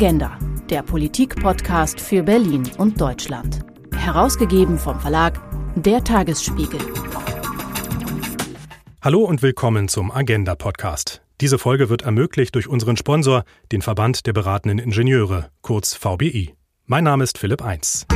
[0.00, 0.38] Agenda,
[0.70, 3.66] der Politik-Podcast für Berlin und Deutschland.
[3.96, 5.40] Herausgegeben vom Verlag
[5.74, 6.78] Der Tagesspiegel.
[9.02, 11.22] Hallo und willkommen zum Agenda-Podcast.
[11.40, 13.42] Diese Folge wird ermöglicht durch unseren Sponsor,
[13.72, 16.54] den Verband der beratenden Ingenieure, kurz VBI.
[16.86, 18.06] Mein Name ist Philipp Eins.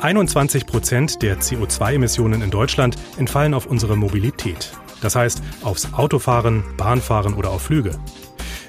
[0.00, 4.70] 21 Prozent der CO2-Emissionen in Deutschland entfallen auf unsere Mobilität.
[5.00, 7.92] Das heißt aufs Autofahren, Bahnfahren oder auf Flüge.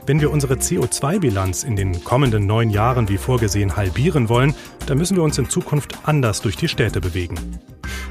[0.05, 4.55] Wenn wir unsere CO2-Bilanz in den kommenden neun Jahren wie vorgesehen halbieren wollen,
[4.87, 7.59] dann müssen wir uns in Zukunft anders durch die Städte bewegen.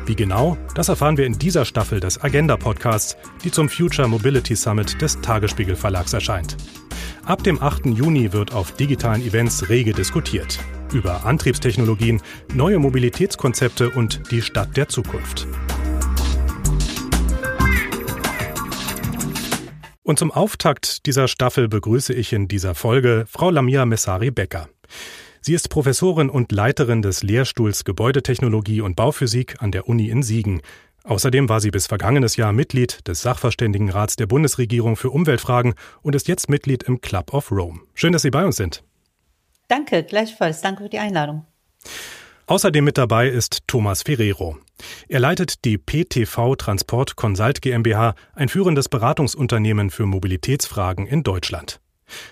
[0.06, 5.02] Wie genau, das erfahren wir in dieser Staffel des Agenda-Podcasts, die zum Future Mobility Summit
[5.02, 6.56] des Tagesspiegel Verlags erscheint.
[7.24, 7.86] Ab dem 8.
[7.86, 10.58] Juni wird auf digitalen Events rege diskutiert.
[10.92, 12.22] Über Antriebstechnologien,
[12.55, 15.46] neue Mobilitätskonzepte und die Stadt der Zukunft.
[20.09, 24.70] Und zum Auftakt dieser Staffel begrüße ich in dieser Folge Frau Lamia Messari-Becker.
[25.42, 30.62] Sie ist Professorin und Leiterin des Lehrstuhls Gebäudetechnologie und Bauphysik an der Uni in Siegen.
[31.05, 36.27] Außerdem war sie bis vergangenes Jahr Mitglied des Sachverständigenrats der Bundesregierung für Umweltfragen und ist
[36.27, 37.81] jetzt Mitglied im Club of Rome.
[37.93, 38.83] Schön, dass Sie bei uns sind.
[39.69, 40.62] Danke, gleichfalls.
[40.62, 41.45] Danke für die Einladung.
[42.47, 44.56] Außerdem mit dabei ist Thomas Ferrero.
[45.09, 51.81] Er leitet die PTV Transport Consult GmbH, ein führendes Beratungsunternehmen für Mobilitätsfragen in Deutschland.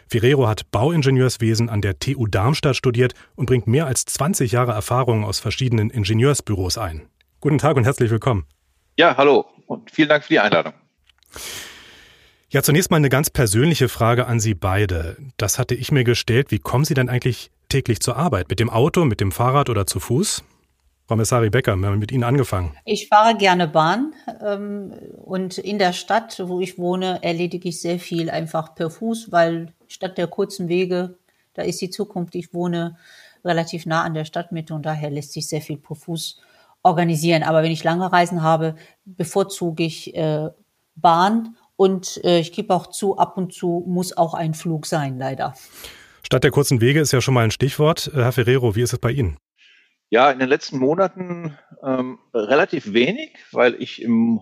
[0.09, 5.25] Ferrero hat Bauingenieurswesen an der TU Darmstadt studiert und bringt mehr als 20 Jahre Erfahrung
[5.25, 7.09] aus verschiedenen Ingenieursbüros ein.
[7.41, 8.47] Guten Tag und herzlich willkommen.
[8.97, 10.73] Ja, hallo und vielen Dank für die Einladung.
[12.49, 15.17] Ja, zunächst mal eine ganz persönliche Frage an Sie beide.
[15.37, 16.51] Das hatte ich mir gestellt.
[16.51, 18.49] Wie kommen Sie denn eigentlich täglich zur Arbeit?
[18.49, 20.45] Mit dem Auto, mit dem Fahrrad oder zu Fuß?
[21.07, 22.77] Frau Messari Becker, wir haben mit Ihnen angefangen.
[22.85, 24.13] Ich fahre gerne Bahn
[24.45, 24.93] ähm,
[25.25, 29.73] und in der Stadt, wo ich wohne, erledige ich sehr viel einfach per Fuß, weil
[29.87, 31.17] statt der kurzen Wege,
[31.55, 32.35] da ist die Zukunft.
[32.35, 32.97] Ich wohne
[33.45, 36.41] relativ nah an der Stadtmitte und daher lässt sich sehr viel per Fuß
[36.83, 37.45] organisieren.
[37.45, 38.75] Aber wenn ich lange Reisen habe,
[39.05, 40.49] bevorzuge ich äh,
[40.97, 45.19] Bahn und äh, ich gebe auch zu, ab und zu muss auch ein Flug sein,
[45.19, 45.55] leider.
[46.25, 48.11] Statt der kurzen Wege ist ja schon mal ein Stichwort.
[48.13, 49.37] Äh, Herr Ferrero, wie ist es bei Ihnen?
[50.09, 54.41] Ja, in den letzten Monaten ähm, relativ wenig, weil ich im,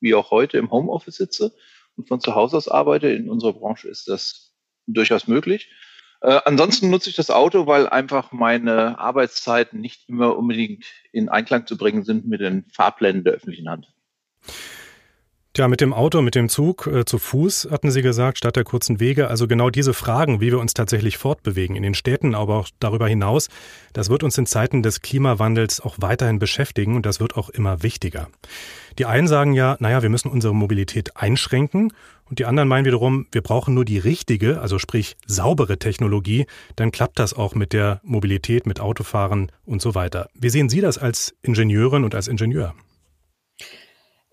[0.00, 1.54] wie auch heute im Homeoffice sitze
[1.96, 3.08] und von zu Hause aus arbeite.
[3.08, 4.54] In unserer Branche ist das
[4.86, 5.70] durchaus möglich.
[6.20, 11.66] Äh, ansonsten nutze ich das Auto, weil einfach meine Arbeitszeiten nicht immer unbedingt in Einklang
[11.66, 13.92] zu bringen sind mit den Fahrplänen der öffentlichen Hand.
[15.56, 18.64] Tja, mit dem Auto, mit dem Zug, äh, zu Fuß, hatten Sie gesagt, statt der
[18.64, 19.28] kurzen Wege.
[19.28, 23.08] Also genau diese Fragen, wie wir uns tatsächlich fortbewegen in den Städten, aber auch darüber
[23.08, 23.48] hinaus,
[23.94, 27.82] das wird uns in Zeiten des Klimawandels auch weiterhin beschäftigen und das wird auch immer
[27.82, 28.28] wichtiger.
[28.98, 31.90] Die einen sagen ja, naja, wir müssen unsere Mobilität einschränken
[32.28, 36.92] und die anderen meinen wiederum, wir brauchen nur die richtige, also sprich saubere Technologie, dann
[36.92, 40.28] klappt das auch mit der Mobilität, mit Autofahren und so weiter.
[40.34, 42.74] Wie sehen Sie das als Ingenieurin und als Ingenieur?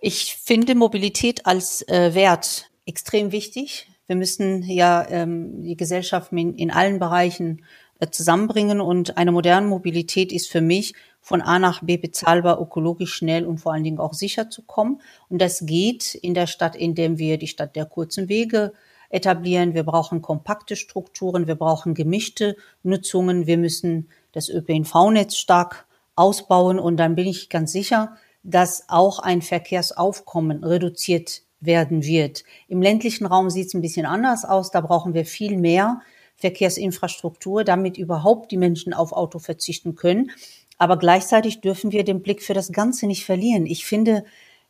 [0.05, 3.87] Ich finde Mobilität als äh, Wert extrem wichtig.
[4.05, 7.63] Wir müssen ja ähm, die Gesellschaft in, in allen Bereichen
[8.01, 13.13] äh, zusammenbringen und eine moderne Mobilität ist für mich von A nach B bezahlbar, ökologisch
[13.13, 14.99] schnell und vor allen Dingen auch sicher zu kommen.
[15.29, 18.73] Und das geht in der Stadt, indem wir die Stadt der kurzen Wege
[19.09, 19.73] etablieren.
[19.73, 25.87] Wir brauchen kompakte Strukturen, wir brauchen gemischte Nutzungen, wir müssen das ÖPNV-Netz stark
[26.17, 32.43] ausbauen und dann bin ich ganz sicher, dass auch ein Verkehrsaufkommen reduziert werden wird.
[32.67, 34.71] Im ländlichen Raum sieht es ein bisschen anders aus.
[34.71, 36.01] Da brauchen wir viel mehr
[36.35, 40.31] Verkehrsinfrastruktur, damit überhaupt die Menschen auf Auto verzichten können.
[40.77, 43.65] Aber gleichzeitig dürfen wir den Blick für das Ganze nicht verlieren.
[43.65, 44.25] Ich finde,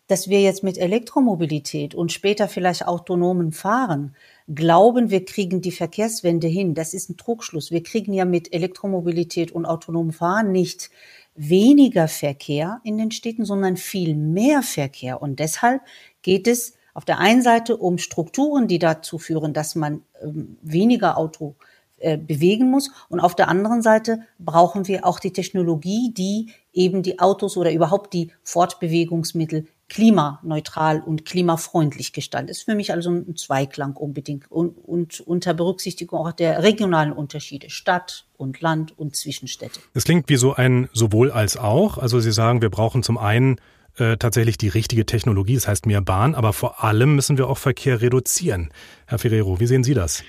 [0.07, 4.15] dass wir jetzt mit Elektromobilität und später vielleicht autonomen Fahren
[4.53, 6.75] glauben, wir kriegen die Verkehrswende hin.
[6.75, 7.71] Das ist ein Trugschluss.
[7.71, 10.91] Wir kriegen ja mit Elektromobilität und autonomem Fahren nicht
[11.35, 15.21] weniger Verkehr in den Städten, sondern viel mehr Verkehr.
[15.21, 15.81] Und deshalb
[16.21, 21.17] geht es auf der einen Seite um Strukturen, die dazu führen, dass man ähm, weniger
[21.17, 21.55] Auto
[21.97, 22.91] äh, bewegen muss.
[23.09, 27.71] Und auf der anderen Seite brauchen wir auch die Technologie, die eben die Autos oder
[27.71, 32.49] überhaupt die Fortbewegungsmittel klimaneutral und klimafreundlich gestaltet.
[32.49, 37.13] Das ist für mich also ein Zweiklang unbedingt und, und unter Berücksichtigung auch der regionalen
[37.13, 39.79] Unterschiede Stadt und Land und Zwischenstädte.
[39.93, 41.99] Es klingt wie so ein sowohl als auch.
[41.99, 43.57] Also Sie sagen, wir brauchen zum einen
[43.97, 47.59] äh, tatsächlich die richtige Technologie, das heißt mehr Bahn, aber vor allem müssen wir auch
[47.59, 48.71] Verkehr reduzieren.
[49.05, 50.23] Herr Ferrero, wie sehen Sie das?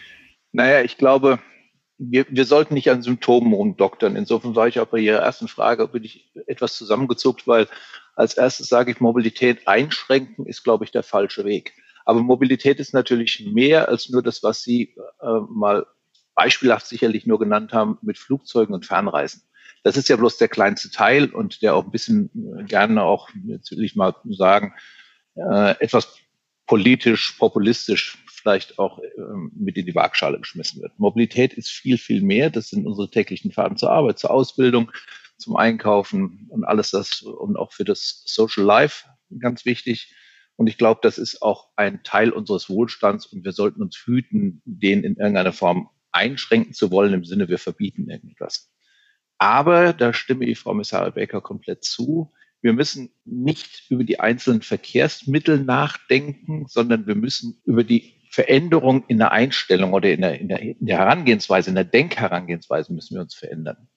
[0.53, 1.39] Naja, ich glaube,
[1.97, 4.15] wir, wir sollten nicht an Symptomen rumdoktern.
[4.15, 7.67] Insofern war ich auch bei Ihrer ersten Frage bin ich etwas zusammengezuckt, weil
[8.17, 11.75] als erstes sage ich, Mobilität einschränken ist, glaube ich, der falsche Weg.
[12.05, 15.87] Aber Mobilität ist natürlich mehr als nur das, was Sie äh, mal
[16.35, 19.43] beispielhaft sicherlich nur genannt haben mit Flugzeugen und Fernreisen.
[19.83, 23.29] Das ist ja bloß der kleinste Teil und der auch ein bisschen äh, gerne auch,
[23.47, 24.75] jetzt will ich mal sagen,
[25.37, 26.17] äh, etwas
[26.67, 30.99] politisch, populistisch vielleicht auch ähm, mit in die Waagschale geschmissen wird.
[30.99, 32.51] Mobilität ist viel, viel mehr.
[32.51, 34.91] Das sind unsere täglichen Fahrten zur Arbeit, zur Ausbildung,
[35.37, 39.07] zum Einkaufen und alles das und auch für das Social Life
[39.41, 40.15] ganz wichtig.
[40.57, 44.63] Und ich glaube, das ist auch ein Teil unseres Wohlstands und wir sollten uns hüten,
[44.65, 48.71] den in irgendeiner Form einschränken zu wollen, im Sinne, wir verbieten irgendwas.
[49.39, 52.33] Aber da stimme ich Frau Messare Becker komplett zu.
[52.63, 59.19] Wir müssen nicht über die einzelnen Verkehrsmittel nachdenken, sondern wir müssen über die Veränderung in
[59.19, 63.23] der Einstellung oder in der, in der, in der Herangehensweise, in der Denkherangehensweise müssen wir
[63.23, 63.89] uns verändern.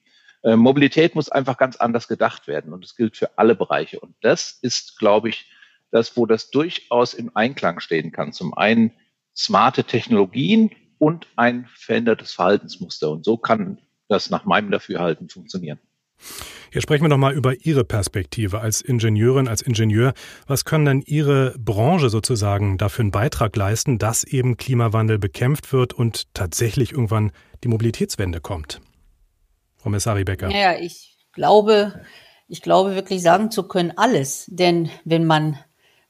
[0.44, 4.00] Äh, Mobilität muss einfach ganz anders gedacht werden und das gilt für alle Bereiche.
[4.00, 5.52] Und das ist, glaube ich,
[5.92, 8.34] das, wo das durchaus im Einklang stehen kann.
[8.34, 8.92] Zum einen
[9.36, 13.12] smarte Technologien und ein verändertes Verhaltensmuster.
[13.12, 13.80] Und so kann
[14.10, 15.80] das nach meinem Dafürhalten funktionieren.
[16.72, 20.14] Jetzt sprechen wir nochmal über Ihre Perspektive als Ingenieurin, als Ingenieur.
[20.48, 25.94] Was können denn Ihre Branche sozusagen dafür einen Beitrag leisten, dass eben Klimawandel bekämpft wird
[25.94, 27.32] und tatsächlich irgendwann
[27.64, 28.82] die Mobilitätswende kommt?
[29.88, 30.50] Frau Messari-Becker.
[30.50, 32.02] Ja, ich glaube,
[32.50, 34.46] ich glaube wirklich sagen zu können, alles.
[34.50, 35.58] Denn wenn man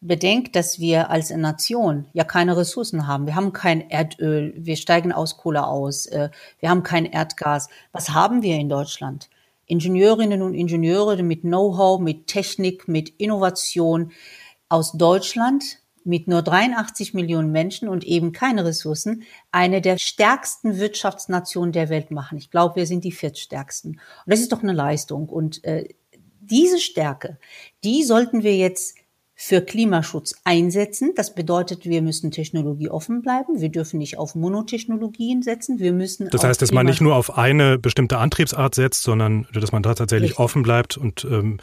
[0.01, 3.27] bedenkt, dass wir als Nation ja keine Ressourcen haben.
[3.27, 6.29] Wir haben kein Erdöl, wir steigen aus Kohle aus, äh,
[6.59, 7.69] wir haben kein Erdgas.
[7.91, 9.29] Was haben wir in Deutschland?
[9.67, 14.11] Ingenieurinnen und Ingenieure mit Know-how, mit Technik, mit Innovation
[14.69, 21.71] aus Deutschland mit nur 83 Millionen Menschen und eben keine Ressourcen eine der stärksten Wirtschaftsnationen
[21.71, 22.37] der Welt machen.
[22.37, 23.91] Ich glaube, wir sind die viertstärksten.
[23.91, 25.29] Und das ist doch eine Leistung.
[25.29, 25.89] Und äh,
[26.39, 27.37] diese Stärke,
[27.83, 28.95] die sollten wir jetzt
[29.39, 31.13] für Klimaschutz einsetzen.
[31.15, 33.61] Das bedeutet, wir müssen technologieoffen bleiben.
[33.61, 35.77] Wir dürfen nicht auf Monotechnologien setzen.
[35.77, 36.27] Wir müssen.
[36.31, 39.93] Das heißt, dass man nicht nur auf eine bestimmte Antriebsart setzt, sondern dass man da
[39.93, 40.43] tatsächlich Richtig.
[40.43, 41.59] offen bleibt und ähm,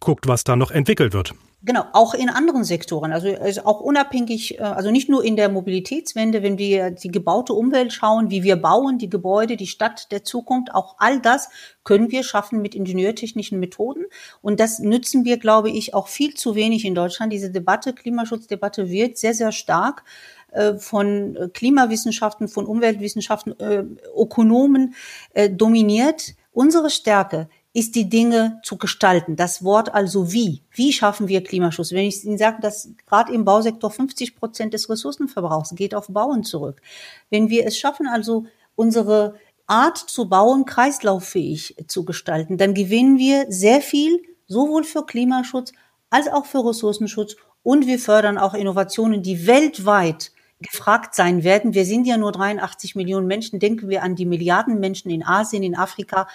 [0.00, 1.34] guckt, was da noch entwickelt wird.
[1.64, 5.48] Genau, auch in anderen Sektoren, also, also auch unabhängig, äh, also nicht nur in der
[5.48, 10.22] Mobilitätswende, wenn wir die gebaute Umwelt schauen, wie wir bauen, die Gebäude, die Stadt der
[10.22, 11.48] Zukunft, auch all das
[11.82, 14.04] können wir schaffen mit ingenieurtechnischen Methoden.
[14.40, 17.32] Und das nützen wir, glaube ich, auch viel zu wenig in Deutschland.
[17.32, 20.04] Diese Debatte, Klimaschutzdebatte wird sehr, sehr stark
[20.52, 23.84] äh, von Klimawissenschaften, von Umweltwissenschaften, äh,
[24.16, 24.94] Ökonomen
[25.34, 26.34] äh, dominiert.
[26.52, 29.36] Unsere Stärke ist die Dinge zu gestalten.
[29.36, 30.62] Das Wort also wie.
[30.72, 31.92] Wie schaffen wir Klimaschutz?
[31.92, 36.42] Wenn ich Ihnen sage, dass gerade im Bausektor 50 Prozent des Ressourcenverbrauchs geht auf Bauen
[36.42, 36.82] zurück.
[37.30, 39.36] Wenn wir es schaffen, also unsere
[39.68, 45.72] Art zu bauen kreislauffähig zu gestalten, dann gewinnen wir sehr viel, sowohl für Klimaschutz
[46.10, 51.74] als auch für Ressourcenschutz und wir fördern auch Innovationen, die weltweit gefragt sein werden.
[51.74, 53.60] Wir sind ja nur 83 Millionen Menschen.
[53.60, 56.26] Denken wir an die Milliarden Menschen in Asien, in Afrika,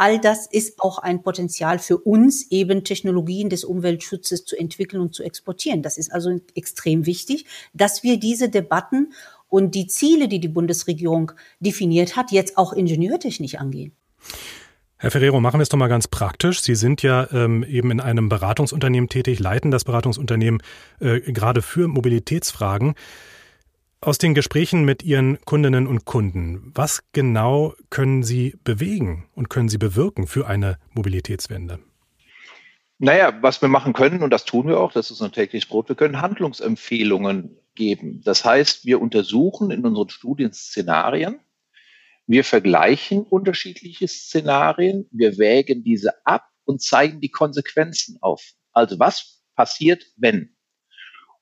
[0.00, 5.14] all das ist auch ein Potenzial für uns, eben Technologien des Umweltschutzes zu entwickeln und
[5.14, 5.82] zu exportieren.
[5.82, 7.44] Das ist also extrem wichtig,
[7.74, 9.12] dass wir diese Debatten
[9.50, 13.92] und die Ziele, die die Bundesregierung definiert hat, jetzt auch ingenieurtechnisch angehen.
[14.96, 16.62] Herr Ferrero, machen wir es doch mal ganz praktisch.
[16.62, 20.62] Sie sind ja ähm, eben in einem Beratungsunternehmen tätig, leiten das Beratungsunternehmen
[21.00, 22.94] äh, gerade für Mobilitätsfragen.
[24.02, 29.68] Aus den Gesprächen mit Ihren Kundinnen und Kunden, was genau können Sie bewegen und können
[29.68, 31.80] Sie bewirken für eine Mobilitätswende?
[32.96, 35.90] Naja, was wir machen können, und das tun wir auch, das ist ein tägliches Brot,
[35.90, 38.22] wir können Handlungsempfehlungen geben.
[38.24, 41.38] Das heißt, wir untersuchen in unseren Studien Szenarien,
[42.26, 48.42] wir vergleichen unterschiedliche Szenarien, wir wägen diese ab und zeigen die Konsequenzen auf.
[48.72, 50.56] Also was passiert, wenn?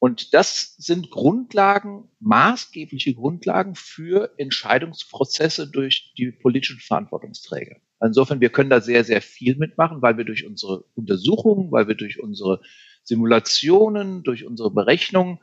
[0.00, 7.76] Und das sind Grundlagen, maßgebliche Grundlagen für Entscheidungsprozesse durch die politischen Verantwortungsträger.
[8.00, 11.96] Insofern, wir können da sehr, sehr viel mitmachen, weil wir durch unsere Untersuchungen, weil wir
[11.96, 12.60] durch unsere
[13.02, 15.38] Simulationen, durch unsere Berechnungen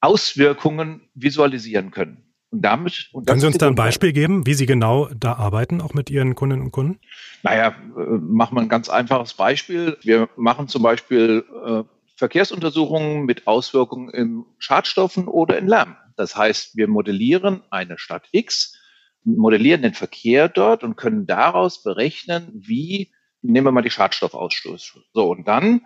[0.00, 2.24] Auswirkungen visualisieren können.
[2.50, 5.82] Und damit, und Können Sie uns da ein Beispiel geben, wie Sie genau da arbeiten,
[5.82, 6.98] auch mit Ihren Kundinnen und Kunden?
[7.42, 9.98] Naja, äh, machen wir ein ganz einfaches Beispiel.
[10.00, 11.82] Wir machen zum Beispiel äh,
[12.18, 15.96] Verkehrsuntersuchungen mit Auswirkungen in Schadstoffen oder in Lärm.
[16.16, 18.76] Das heißt, wir modellieren eine Stadt X,
[19.22, 24.98] modellieren den Verkehr dort und können daraus berechnen, wie, nehmen wir mal die Schadstoffausstoß.
[25.12, 25.82] So, und dann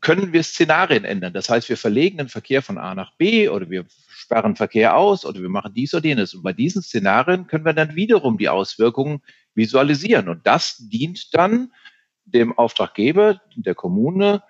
[0.00, 1.34] können wir Szenarien ändern.
[1.34, 5.26] Das heißt, wir verlegen den Verkehr von A nach B oder wir sperren Verkehr aus
[5.26, 6.32] oder wir machen dies oder jenes.
[6.32, 9.20] Und bei diesen Szenarien können wir dann wiederum die Auswirkungen
[9.54, 10.30] visualisieren.
[10.30, 11.72] Und das dient dann
[12.24, 14.42] dem Auftraggeber, der Kommune,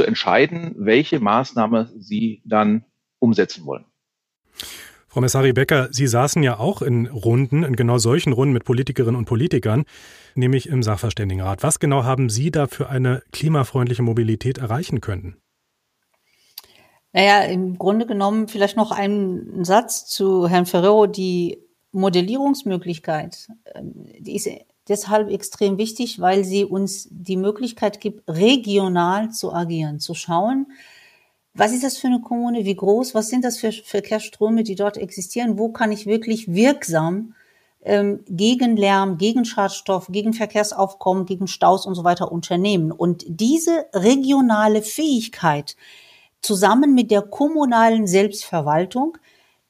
[0.00, 2.84] zu entscheiden, welche Maßnahme sie dann
[3.18, 3.84] umsetzen wollen.
[5.08, 9.16] Frau Messari Becker, Sie saßen ja auch in Runden, in genau solchen Runden mit Politikerinnen
[9.16, 9.84] und Politikern,
[10.34, 11.62] nämlich im Sachverständigenrat.
[11.62, 15.36] Was genau haben Sie da für eine klimafreundliche Mobilität erreichen können?
[17.12, 21.06] Naja, im Grunde genommen vielleicht noch einen Satz zu Herrn Ferrero.
[21.06, 21.58] Die
[21.92, 24.48] Modellierungsmöglichkeit, ähm, die ist
[24.90, 30.66] deshalb extrem wichtig, weil sie uns die Möglichkeit gibt, regional zu agieren, zu schauen,
[31.54, 34.96] was ist das für eine Kommune, wie groß, was sind das für Verkehrsströme, die dort
[34.96, 37.34] existieren, wo kann ich wirklich wirksam
[37.82, 42.92] ähm, gegen Lärm, gegen Schadstoff, gegen Verkehrsaufkommen, gegen Staus und so weiter unternehmen.
[42.92, 45.76] Und diese regionale Fähigkeit
[46.42, 49.18] zusammen mit der kommunalen Selbstverwaltung,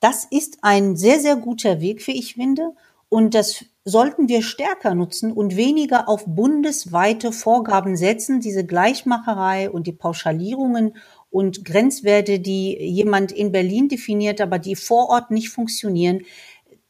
[0.00, 2.73] das ist ein sehr, sehr guter Weg, wie ich finde.
[3.09, 9.87] Und das sollten wir stärker nutzen und weniger auf bundesweite Vorgaben setzen, diese Gleichmacherei und
[9.87, 10.96] die Pauschalierungen
[11.30, 16.22] und Grenzwerte, die jemand in Berlin definiert, aber die vor Ort nicht funktionieren.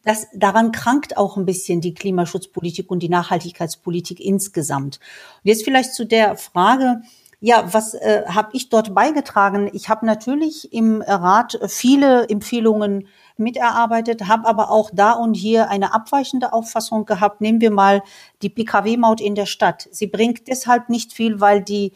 [0.03, 4.99] Das, daran krankt auch ein bisschen die Klimaschutzpolitik und die Nachhaltigkeitspolitik insgesamt.
[5.45, 7.03] Und jetzt vielleicht zu der Frage,
[7.41, 9.71] ja, was äh, habe ich dort beigetragen?
[9.73, 13.09] Ich habe natürlich im Rat viele Empfehlungen
[13.41, 17.41] miterarbeitet, habe aber auch da und hier eine abweichende Auffassung gehabt.
[17.41, 18.03] Nehmen wir mal
[18.43, 19.89] die Pkw-Maut in der Stadt.
[19.91, 21.93] Sie bringt deshalb nicht viel, weil die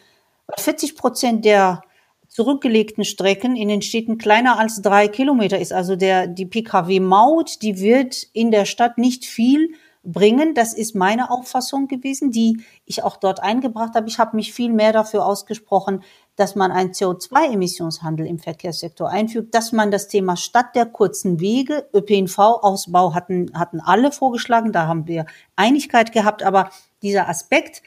[0.57, 1.83] 40 Prozent der
[2.29, 5.73] zurückgelegten Strecken in den Städten kleiner als drei Kilometer ist.
[5.73, 9.71] Also der, die Pkw-Maut, die wird in der Stadt nicht viel
[10.03, 10.55] bringen.
[10.55, 14.09] Das ist meine Auffassung gewesen, die ich auch dort eingebracht habe.
[14.09, 16.03] Ich habe mich viel mehr dafür ausgesprochen,
[16.37, 21.89] dass man einen CO2-Emissionshandel im Verkehrssektor einfügt, dass man das Thema Stadt der kurzen Wege,
[21.95, 25.27] ÖPNV-Ausbau hatten, hatten alle vorgeschlagen, da haben wir
[25.57, 26.71] Einigkeit gehabt, aber
[27.03, 27.83] dieser Aspekt,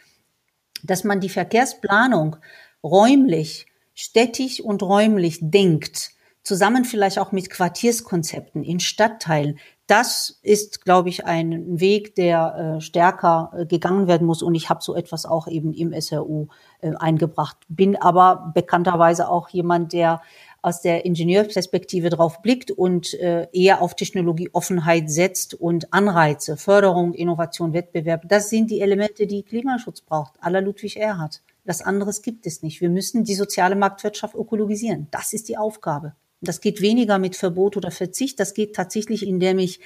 [0.84, 2.38] dass man die Verkehrsplanung
[2.84, 6.12] räumlich städtisch und räumlich denkt,
[6.44, 12.82] zusammen vielleicht auch mit Quartierskonzepten in Stadtteilen, das ist, glaube ich, ein Weg, der äh,
[12.82, 14.44] stärker äh, gegangen werden muss.
[14.44, 16.48] Und ich habe so etwas auch eben im SRU
[16.82, 17.58] äh, eingebracht.
[17.70, 20.22] Bin aber bekannterweise auch jemand, der
[20.62, 27.72] aus der Ingenieurperspektive drauf blickt und äh, eher auf Technologieoffenheit setzt und Anreize, Förderung, Innovation,
[27.72, 28.24] Wettbewerb.
[28.28, 31.42] Das sind die Elemente, die Klimaschutz braucht, aller Ludwig Erhard.
[31.64, 32.82] Was anderes gibt es nicht.
[32.82, 35.08] Wir müssen die soziale Marktwirtschaft ökologisieren.
[35.12, 36.14] Das ist die Aufgabe.
[36.42, 38.40] Das geht weniger mit Verbot oder Verzicht.
[38.40, 39.80] Das geht tatsächlich, indem ich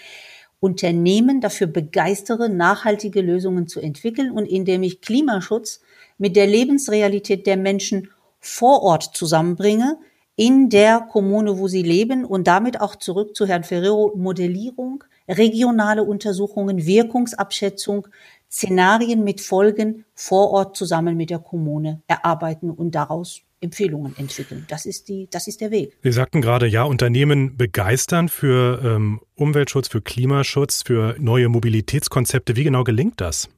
[0.60, 5.82] Unternehmen dafür begeistere, nachhaltige Lösungen zu entwickeln und indem ich Klimaschutz
[6.18, 9.98] mit der Lebensrealität der Menschen vor Ort zusammenbringe,
[10.36, 16.04] in der Kommune, wo sie leben und damit auch zurück zu Herrn Ferrero Modellierung, regionale
[16.04, 18.08] Untersuchungen, Wirkungsabschätzung,
[18.50, 24.66] Szenarien mit Folgen vor Ort zusammen mit der Kommune erarbeiten und daraus Empfehlungen entwickeln.
[24.70, 25.96] Das ist die, das ist der Weg.
[26.04, 32.56] Sie sagten gerade, ja, Unternehmen begeistern für ähm, Umweltschutz, für Klimaschutz, für neue Mobilitätskonzepte.
[32.56, 33.50] Wie genau gelingt das?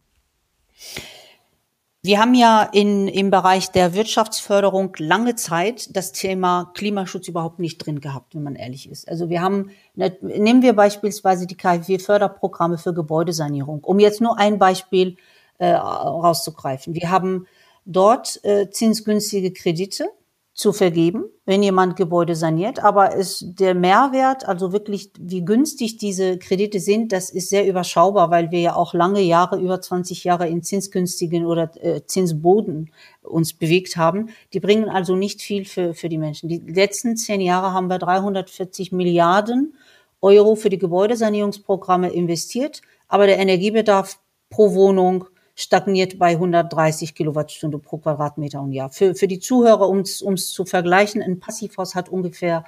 [2.05, 7.77] Wir haben ja in, im Bereich der Wirtschaftsförderung lange Zeit das Thema Klimaschutz überhaupt nicht
[7.77, 9.07] drin gehabt, wenn man ehrlich ist.
[9.07, 14.59] Also wir haben, ne, nehmen wir beispielsweise die KfW-Förderprogramme für Gebäudesanierung, um jetzt nur ein
[14.59, 15.15] Beispiel
[15.59, 16.93] äh, rauszugreifen.
[16.93, 17.47] Wir haben
[17.85, 20.09] dort äh, zinsgünstige Kredite
[20.53, 22.83] zu vergeben, wenn jemand Gebäude saniert.
[22.83, 28.29] Aber es, der Mehrwert, also wirklich, wie günstig diese Kredite sind, das ist sehr überschaubar,
[28.29, 32.91] weil wir ja auch lange Jahre, über 20 Jahre in zinsgünstigen oder äh, Zinsboden
[33.23, 34.29] uns bewegt haben.
[34.53, 36.49] Die bringen also nicht viel für, für die Menschen.
[36.49, 39.73] Die letzten zehn Jahre haben wir 340 Milliarden
[40.21, 44.19] Euro für die Gebäudesanierungsprogramme investiert, aber der Energiebedarf
[44.51, 45.25] pro Wohnung
[45.55, 48.89] stagniert bei 130 Kilowattstunde pro Quadratmeter und Jahr.
[48.89, 52.65] Für, für die Zuhörer, um es zu vergleichen, ein Passivhaus hat ungefähr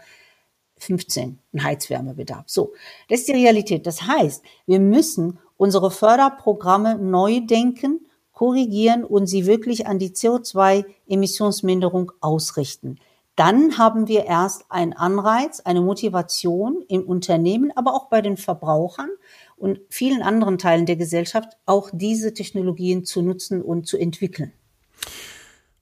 [0.78, 2.44] 15 ein Heizwärmebedarf.
[2.48, 2.74] So,
[3.10, 3.88] das ist die Realität.
[3.88, 12.12] Das heißt, wir müssen unsere Förderprogramme neu denken, korrigieren und sie wirklich an die CO2-Emissionsminderung
[12.20, 13.00] ausrichten.
[13.36, 19.10] Dann haben wir erst einen Anreiz, eine Motivation im Unternehmen, aber auch bei den Verbrauchern,
[19.58, 24.52] und vielen anderen Teilen der Gesellschaft auch diese Technologien zu nutzen und zu entwickeln.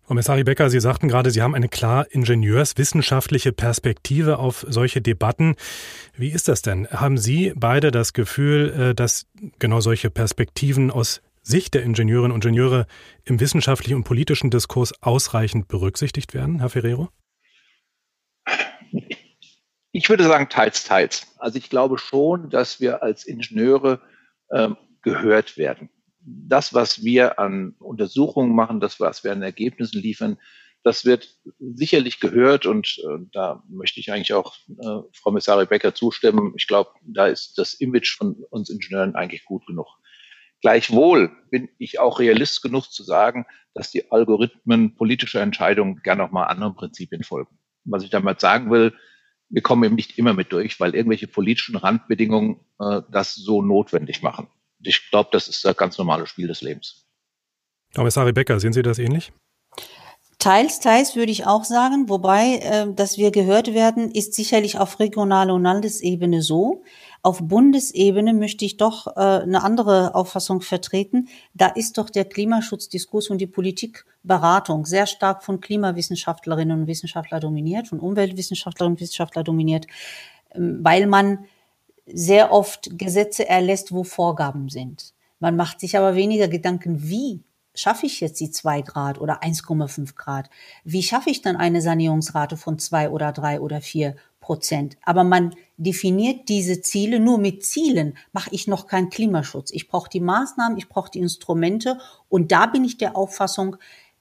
[0.06, 5.56] Frau Messari Becker, Sie sagten gerade, Sie haben eine klar ingenieurswissenschaftliche Perspektive auf solche Debatten.
[6.16, 6.88] Wie ist das denn?
[6.90, 9.28] Haben Sie beide das Gefühl, äh, dass
[9.60, 12.86] genau solche Perspektiven aus Sicht der Ingenieurinnen und Ingenieure
[13.24, 17.10] im wissenschaftlichen und politischen Diskurs ausreichend berücksichtigt werden, Herr Ferrero?
[19.92, 21.36] Ich würde sagen, teils, teils.
[21.38, 24.02] Also ich glaube schon, dass wir als Ingenieure
[24.52, 25.90] ähm, gehört werden.
[26.20, 30.40] Das, was wir an Untersuchungen machen, das, was wir an Ergebnissen liefern,
[30.84, 35.96] das wird sicherlich gehört und äh, da möchte ich eigentlich auch äh, Frau Messari Becker
[35.96, 36.54] zustimmen.
[36.58, 39.88] Ich glaube, da ist das Image von uns Ingenieuren eigentlich gut genug.
[40.62, 46.48] Gleichwohl bin ich auch realist genug zu sagen, dass die Algorithmen politischer Entscheidungen gerne nochmal
[46.48, 47.58] anderen Prinzipien folgen.
[47.86, 48.94] Was ich damit sagen will,
[49.50, 54.22] wir kommen eben nicht immer mit durch, weil irgendwelche politischen Randbedingungen äh, das so notwendig
[54.22, 54.48] machen.
[54.80, 57.06] Ich glaube, das ist das ganz normale Spiel des Lebens.
[57.96, 59.32] Kommissari Becker, sehen Sie das ähnlich?
[60.40, 65.00] Teils, teils würde ich auch sagen, wobei, äh, dass wir gehört werden, ist sicherlich auf
[65.00, 66.84] regionaler und Landesebene so.
[67.26, 71.30] Auf Bundesebene möchte ich doch äh, eine andere Auffassung vertreten.
[71.54, 77.88] Da ist doch der Klimaschutzdiskurs und die Politikberatung sehr stark von Klimawissenschaftlerinnen und Wissenschaftlern dominiert,
[77.88, 79.88] von Umweltwissenschaftlerinnen und Wissenschaftlern dominiert,
[80.54, 81.46] ähm, weil man
[82.06, 85.14] sehr oft Gesetze erlässt, wo Vorgaben sind.
[85.40, 87.42] Man macht sich aber weniger Gedanken, wie
[87.74, 90.50] schaffe ich jetzt die zwei Grad oder 1,5 Grad?
[90.84, 94.98] Wie schaffe ich dann eine Sanierungsrate von zwei oder drei oder vier Prozent?
[95.04, 99.72] Aber man definiert diese Ziele nur mit Zielen, mache ich noch keinen Klimaschutz.
[99.72, 101.98] Ich brauche die Maßnahmen, ich brauche die Instrumente
[102.28, 103.78] und da bin ich der Auffassung,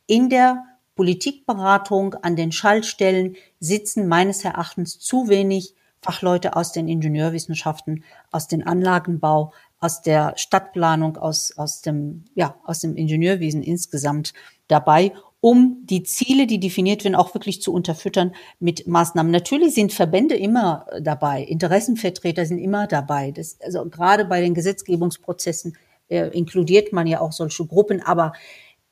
[0.07, 0.65] in der
[0.95, 8.67] Politikberatung an den Schaltstellen sitzen meines Erachtens zu wenig Fachleute aus den Ingenieurwissenschaften, aus dem
[8.67, 14.35] Anlagenbau, aus der Stadtplanung, aus, aus dem, ja, aus dem Ingenieurwesen insgesamt
[14.69, 19.33] dabei, um die Ziele, die definiert werden, auch wirklich zu unterfüttern mit Maßnahmen.
[19.33, 23.33] Natürlich sind Verbände immer dabei, Interessenvertreter sind immer dabei.
[23.33, 25.77] Das, also gerade bei den Gesetzgebungsprozessen
[26.09, 28.01] äh, inkludiert man ja auch solche Gruppen.
[28.01, 28.35] Aber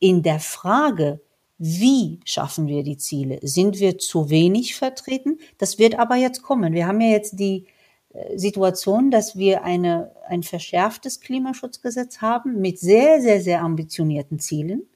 [0.01, 1.21] in der Frage,
[1.57, 5.39] wie schaffen wir die Ziele, sind wir zu wenig vertreten?
[5.59, 6.73] Das wird aber jetzt kommen.
[6.73, 7.67] Wir haben ja jetzt die
[8.35, 14.89] Situation, dass wir eine, ein verschärftes Klimaschutzgesetz haben mit sehr, sehr, sehr ambitionierten Zielen.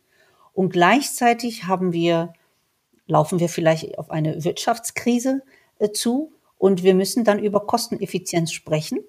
[0.55, 2.33] Und gleichzeitig haben wir,
[3.07, 5.43] laufen wir vielleicht auf eine Wirtschaftskrise
[5.79, 9.01] äh, zu und wir müssen dann über Kosteneffizienz sprechen.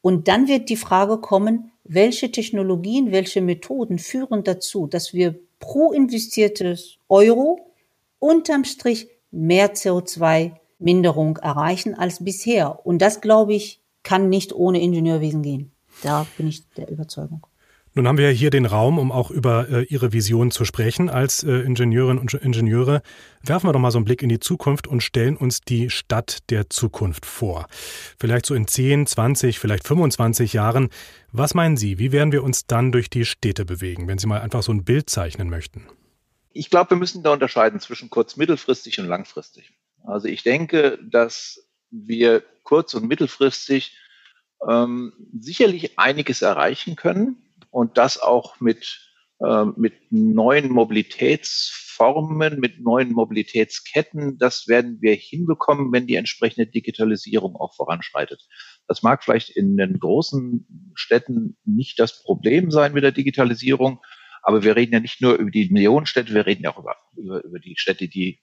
[0.00, 5.92] Und dann wird die Frage kommen, welche Technologien, welche Methoden führen dazu, dass wir pro
[5.92, 7.72] investiertes Euro
[8.18, 12.86] unterm Strich mehr CO2 Minderung erreichen als bisher.
[12.86, 15.72] Und das, glaube ich, kann nicht ohne Ingenieurwesen gehen.
[16.02, 17.46] Da bin ich der Überzeugung.
[17.96, 21.44] Nun haben wir hier den Raum, um auch über äh, Ihre Vision zu sprechen als
[21.44, 23.02] äh, Ingenieurinnen und Ingenieure.
[23.40, 26.38] Werfen wir doch mal so einen Blick in die Zukunft und stellen uns die Stadt
[26.50, 27.68] der Zukunft vor.
[28.18, 30.88] Vielleicht so in 10, 20, vielleicht 25 Jahren.
[31.30, 34.40] Was meinen Sie, wie werden wir uns dann durch die Städte bewegen, wenn Sie mal
[34.40, 35.86] einfach so ein Bild zeichnen möchten?
[36.52, 39.72] Ich glaube, wir müssen da unterscheiden zwischen kurz-, mittelfristig und langfristig.
[40.02, 43.96] Also ich denke, dass wir kurz- und mittelfristig
[44.68, 47.36] ähm, sicherlich einiges erreichen können
[47.74, 49.00] und das auch mit,
[49.40, 54.38] äh, mit neuen Mobilitätsformen, mit neuen Mobilitätsketten.
[54.38, 58.46] Das werden wir hinbekommen, wenn die entsprechende Digitalisierung auch voranschreitet.
[58.86, 64.00] Das mag vielleicht in den großen Städten nicht das Problem sein mit der Digitalisierung,
[64.42, 67.42] aber wir reden ja nicht nur über die Millionenstädte, wir reden ja auch über, über,
[67.42, 68.38] über die Städte, die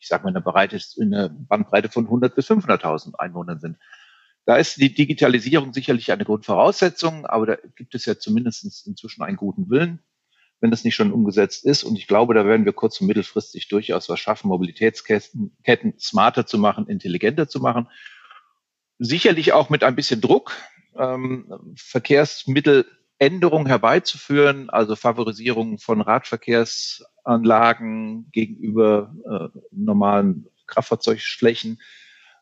[0.00, 3.76] ich sage mal, in einer Bandbreite von 100 bis 500.000 Einwohnern sind.
[4.50, 9.36] Da ist die Digitalisierung sicherlich eine Grundvoraussetzung, aber da gibt es ja zumindest inzwischen einen
[9.36, 10.00] guten Willen,
[10.58, 11.84] wenn das nicht schon umgesetzt ist.
[11.84, 16.46] Und ich glaube, da werden wir kurz- und mittelfristig durchaus was schaffen, Mobilitätsketten Ketten smarter
[16.46, 17.86] zu machen, intelligenter zu machen.
[18.98, 20.56] Sicherlich auch mit ein bisschen Druck,
[20.98, 31.78] ähm, Verkehrsmitteländerungen herbeizuführen, also Favorisierung von Radverkehrs Anlagen gegenüber äh, normalen Kraftfahrzeugflächen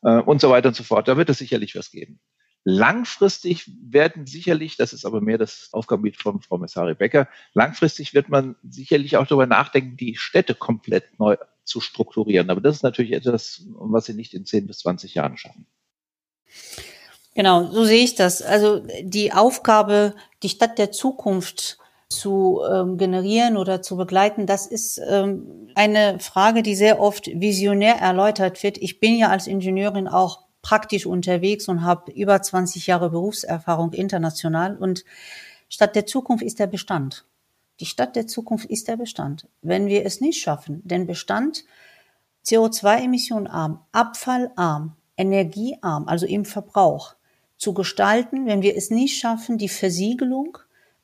[0.03, 1.09] äh, und so weiter und so fort.
[1.09, 2.21] Da wird es sicherlich was geben.
[2.65, 8.29] Langfristig werden sicherlich, das ist aber mehr das Aufgabengebiet von Frau Messari Becker, langfristig wird
[8.29, 12.51] man sicherlich auch darüber nachdenken, die Städte komplett neu zu strukturieren.
[12.51, 15.67] Aber das ist natürlich etwas, was sie nicht in 10 bis 20 Jahren schaffen.
[17.35, 18.43] Genau, so sehe ich das.
[18.43, 21.79] Also die Aufgabe, die Stadt der Zukunft
[22.11, 27.97] zu ähm, generieren oder zu begleiten, das ist ähm, eine Frage, die sehr oft visionär
[27.97, 28.79] erläutert wird.
[28.79, 34.77] Ich bin ja als Ingenieurin auch praktisch unterwegs und habe über 20 Jahre Berufserfahrung international
[34.77, 35.05] und
[35.69, 37.27] Stadt der Zukunft ist der Bestand.
[37.81, 39.47] Die Stadt der Zukunft ist der Bestand.
[39.61, 41.65] Wenn wir es nicht schaffen, den Bestand
[42.47, 47.15] CO2-emissionarm, abfallarm, energiearm, also im Verbrauch
[47.59, 50.59] zu gestalten, wenn wir es nicht schaffen, die Versiegelung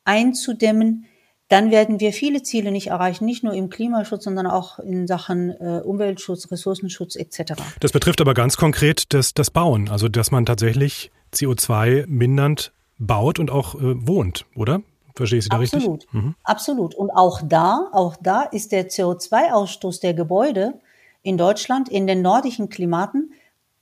[0.05, 1.07] einzudämmen,
[1.49, 5.51] dann werden wir viele Ziele nicht erreichen, nicht nur im Klimaschutz, sondern auch in Sachen
[5.51, 7.55] äh, Umweltschutz, Ressourcenschutz etc.
[7.81, 13.39] Das betrifft aber ganz konkret das, das Bauen, also dass man tatsächlich CO2 mindernd baut
[13.39, 14.81] und auch äh, wohnt, oder?
[15.15, 16.01] Verstehe ich Sie da Absolut.
[16.01, 16.15] richtig?
[16.15, 16.35] Mhm.
[16.43, 16.95] Absolut.
[16.95, 20.81] Und auch da, auch da ist der CO2-Ausstoß der Gebäude
[21.23, 23.33] in Deutschland in den nordischen Klimaten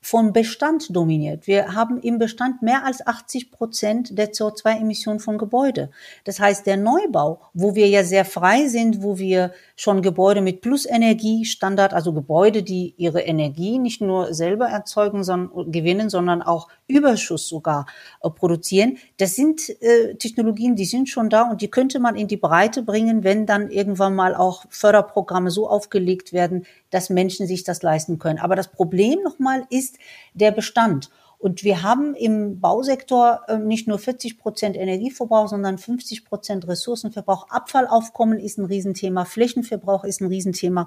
[0.03, 1.47] von Bestand dominiert.
[1.47, 5.91] Wir haben im Bestand mehr als 80 Prozent der CO2-Emissionen von Gebäude.
[6.25, 9.53] Das heißt, der Neubau, wo wir ja sehr frei sind, wo wir
[9.83, 16.09] schon Gebäude mit Plusenergiestandard, also Gebäude, die ihre Energie nicht nur selber erzeugen, sondern gewinnen,
[16.09, 17.87] sondern auch Überschuss sogar
[18.23, 18.99] äh, produzieren.
[19.17, 22.85] Das sind äh, Technologien, die sind schon da und die könnte man in die Breite
[22.85, 28.21] bringen, wenn dann irgendwann mal auch Förderprogramme so aufgelegt werden, dass Menschen sich das leisten
[28.21, 28.39] können.
[28.39, 29.99] Aber das Problem nochmal ist
[30.33, 31.11] der Bestand.
[31.43, 37.49] Und wir haben im Bausektor äh, nicht nur 40 Prozent Energieverbrauch, sondern 50 Prozent Ressourcenverbrauch.
[37.51, 40.87] Abfallaufkommen ist ein Riesenthema, Flächenverbrauch ist ein Riesenthema.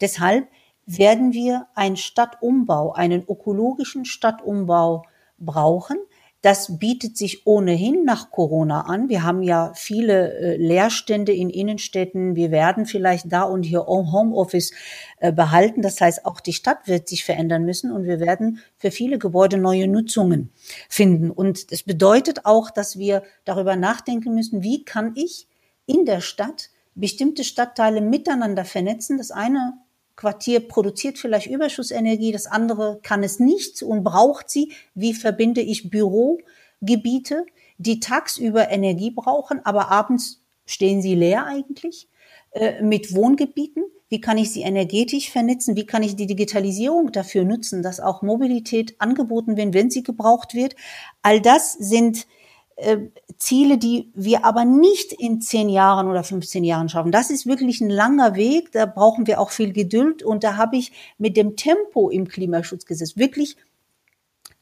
[0.00, 0.48] Deshalb
[0.86, 5.04] werden wir einen Stadtumbau, einen ökologischen Stadtumbau
[5.38, 5.98] brauchen,
[6.42, 9.08] das bietet sich ohnehin nach Corona an.
[9.08, 12.34] Wir haben ja viele äh, Leerstände in Innenstädten.
[12.34, 14.72] Wir werden vielleicht da und hier Homeoffice
[15.18, 15.82] äh, behalten.
[15.82, 19.56] Das heißt, auch die Stadt wird sich verändern müssen und wir werden für viele Gebäude
[19.56, 20.50] neue Nutzungen
[20.88, 21.30] finden.
[21.30, 25.46] Und das bedeutet auch, dass wir darüber nachdenken müssen, wie kann ich
[25.86, 29.16] in der Stadt bestimmte Stadtteile miteinander vernetzen.
[29.16, 29.74] Das eine
[30.22, 34.70] Quartier produziert vielleicht Überschussenergie, das andere kann es nicht und braucht sie.
[34.94, 37.44] Wie verbinde ich Bürogebiete,
[37.78, 42.08] die tagsüber Energie brauchen, aber abends stehen sie leer eigentlich,
[42.52, 43.82] äh, mit Wohngebieten?
[44.10, 45.74] Wie kann ich sie energetisch vernetzen?
[45.74, 50.54] Wie kann ich die Digitalisierung dafür nutzen, dass auch Mobilität angeboten wird, wenn sie gebraucht
[50.54, 50.76] wird?
[51.22, 52.28] All das sind
[52.76, 52.98] äh,
[53.38, 57.12] Ziele, die wir aber nicht in zehn Jahren oder 15 Jahren schaffen.
[57.12, 58.72] Das ist wirklich ein langer Weg.
[58.72, 60.22] Da brauchen wir auch viel Geduld.
[60.22, 63.56] Und da habe ich mit dem Tempo im Klimaschutzgesetz wirklich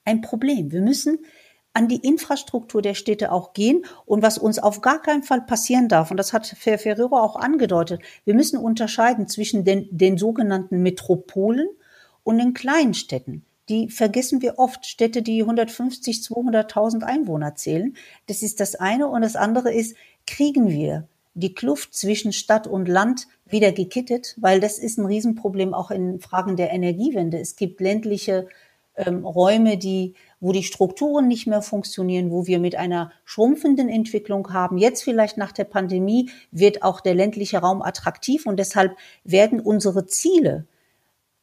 [0.05, 0.73] ein Problem.
[0.73, 1.19] Wir müssen
[1.73, 3.85] an die Infrastruktur der Städte auch gehen.
[4.07, 8.03] Und was uns auf gar keinen Fall passieren darf, und das hat Ferrero auch angedeutet,
[8.25, 11.69] wir müssen unterscheiden zwischen den, den sogenannten Metropolen
[12.25, 14.85] und den kleinen Städten die vergessen wir oft.
[14.85, 17.97] Städte, die 150, 200.000 Einwohner zählen.
[18.27, 19.07] Das ist das eine.
[19.07, 24.61] Und das andere ist, kriegen wir die Kluft zwischen Stadt und Land wieder gekittet, weil
[24.61, 27.39] das ist ein Riesenproblem auch in Fragen der Energiewende.
[27.39, 28.49] Es gibt ländliche
[28.97, 34.53] ähm, Räume, die, wo die Strukturen nicht mehr funktionieren, wo wir mit einer schrumpfenden Entwicklung
[34.53, 34.79] haben.
[34.79, 40.07] Jetzt vielleicht nach der Pandemie wird auch der ländliche Raum attraktiv und deshalb werden unsere
[40.07, 40.67] Ziele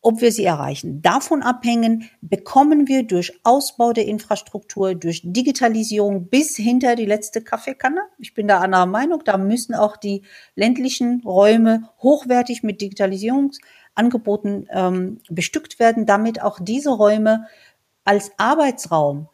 [0.08, 1.02] ob wir sie erreichen.
[1.02, 8.00] Davon abhängen, bekommen wir durch Ausbau der Infrastruktur, durch Digitalisierung bis hinter die letzte Kaffeekanne.
[8.18, 9.26] Ich bin da anderer Meinung.
[9.26, 10.22] Da müssen auch die
[10.56, 17.48] ländlichen Räume hochwertig mit Digitalisierungsangeboten ähm, bestückt werden, damit auch diese Räume
[18.06, 19.28] als Arbeitsraum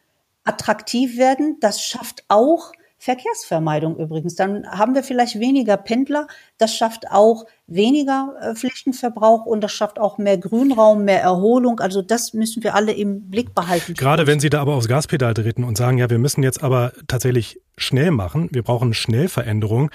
[0.43, 1.57] attraktiv werden.
[1.59, 2.71] Das schafft auch
[3.03, 4.35] Verkehrsvermeidung übrigens.
[4.35, 6.27] Dann haben wir vielleicht weniger Pendler.
[6.57, 11.81] Das schafft auch weniger äh, Flächenverbrauch und das schafft auch mehr Grünraum, mehr Erholung.
[11.81, 13.93] Also das müssen wir alle im Blick behalten.
[13.95, 16.93] Gerade wenn Sie da aber aufs Gaspedal treten und sagen, ja, wir müssen jetzt aber
[17.07, 19.91] tatsächlich schnell machen, wir brauchen Schnellveränderung,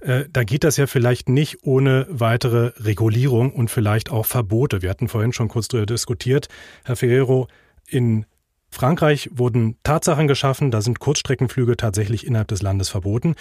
[0.00, 4.82] äh, da geht das ja vielleicht nicht ohne weitere Regulierung und vielleicht auch Verbote.
[4.82, 6.46] Wir hatten vorhin schon kurz darüber diskutiert.
[6.84, 7.48] Herr Ferrero,
[7.88, 8.24] in
[8.72, 13.34] Frankreich wurden Tatsachen geschaffen, da sind Kurzstreckenflüge tatsächlich innerhalb des Landes verboten.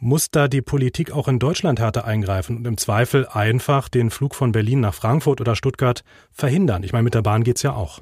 [0.00, 4.34] Muss da die Politik auch in Deutschland härter eingreifen und im Zweifel einfach den Flug
[4.34, 6.82] von Berlin nach Frankfurt oder Stuttgart verhindern?
[6.82, 8.00] Ich meine, mit der Bahn geht's ja auch.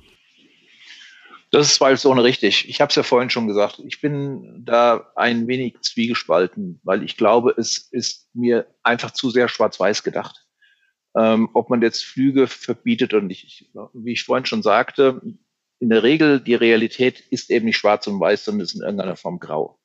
[1.50, 2.68] Das ist zweifelsohne richtig.
[2.68, 3.82] Ich habe es ja vorhin schon gesagt.
[3.84, 9.48] Ich bin da ein wenig zwiegespalten, weil ich glaube, es ist mir einfach zu sehr
[9.48, 10.46] schwarz-weiß gedacht.
[11.16, 13.44] Ähm, ob man jetzt Flüge verbietet oder nicht.
[13.44, 15.22] Ich, wie ich vorhin schon sagte,
[15.78, 19.16] in der Regel, die Realität ist eben nicht schwarz und weiß, sondern ist in irgendeiner
[19.16, 19.78] Form grau.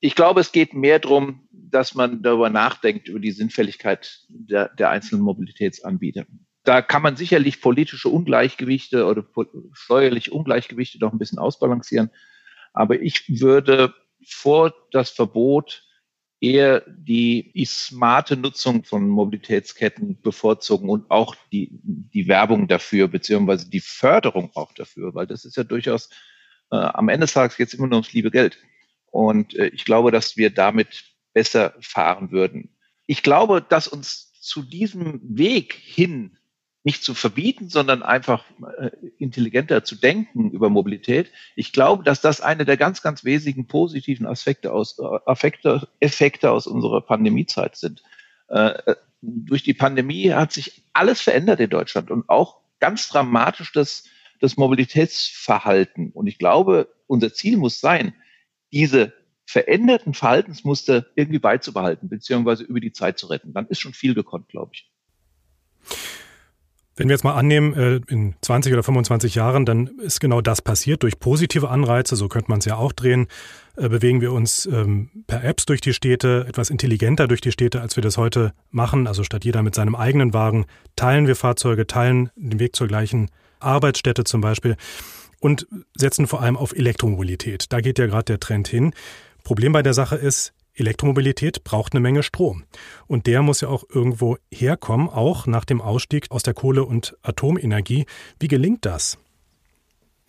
[0.00, 4.90] Ich glaube, es geht mehr darum, dass man darüber nachdenkt, über die Sinnfälligkeit der, der
[4.90, 6.26] einzelnen Mobilitätsanbieter.
[6.64, 9.24] Da kann man sicherlich politische Ungleichgewichte oder
[9.72, 12.10] steuerliche Ungleichgewichte doch ein bisschen ausbalancieren.
[12.72, 13.94] Aber ich würde
[14.26, 15.85] vor das Verbot
[16.40, 23.80] eher die smarte Nutzung von Mobilitätsketten bevorzugen und auch die, die Werbung dafür, beziehungsweise die
[23.80, 26.10] Förderung auch dafür, weil das ist ja durchaus
[26.70, 28.58] äh, am Ende des Tages jetzt immer nur ums liebe Geld.
[29.10, 32.76] Und äh, ich glaube, dass wir damit besser fahren würden.
[33.06, 36.38] Ich glaube, dass uns zu diesem Weg hin
[36.86, 38.44] nicht zu verbieten, sondern einfach
[38.78, 41.32] äh, intelligenter zu denken über Mobilität.
[41.56, 46.68] Ich glaube, dass das eine der ganz, ganz wesentlichen positiven Aspekte aus, äh, Effekte aus
[46.68, 48.04] unserer Pandemiezeit sind.
[48.46, 54.04] Äh, durch die Pandemie hat sich alles verändert in Deutschland und auch ganz dramatisch das,
[54.40, 56.12] das Mobilitätsverhalten.
[56.12, 58.14] Und ich glaube, unser Ziel muss sein,
[58.72, 59.12] diese
[59.44, 63.52] veränderten Verhaltensmuster irgendwie beizubehalten, beziehungsweise über die Zeit zu retten.
[63.54, 64.88] Dann ist schon viel gekonnt, glaube ich.
[66.96, 70.62] Wenn wir jetzt mal annehmen, äh, in 20 oder 25 Jahren, dann ist genau das
[70.62, 71.02] passiert.
[71.02, 73.26] Durch positive Anreize, so könnte man es ja auch drehen,
[73.76, 77.82] äh, bewegen wir uns ähm, per Apps durch die Städte, etwas intelligenter durch die Städte,
[77.82, 79.06] als wir das heute machen.
[79.06, 80.64] Also statt jeder mit seinem eigenen Wagen
[80.96, 83.30] teilen wir Fahrzeuge, teilen den Weg zur gleichen
[83.60, 84.76] Arbeitsstätte zum Beispiel
[85.38, 87.72] und setzen vor allem auf Elektromobilität.
[87.72, 88.92] Da geht ja gerade der Trend hin.
[89.44, 92.64] Problem bei der Sache ist, Elektromobilität braucht eine Menge Strom.
[93.06, 97.16] Und der muss ja auch irgendwo herkommen, auch nach dem Ausstieg aus der Kohle- und
[97.22, 98.06] Atomenergie.
[98.38, 99.18] Wie gelingt das?